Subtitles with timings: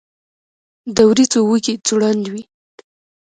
[0.95, 2.43] د وریجو وږی ځوړند وي.